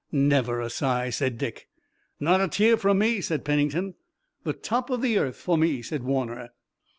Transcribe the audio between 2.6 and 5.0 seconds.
from me," said Pennington. "The top